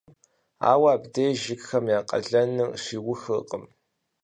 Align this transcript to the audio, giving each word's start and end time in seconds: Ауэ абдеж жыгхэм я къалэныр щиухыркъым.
Ауэ 0.71 0.89
абдеж 0.95 1.35
жыгхэм 1.45 1.85
я 1.97 1.99
къалэныр 2.09 2.69
щиухыркъым. 2.83 3.63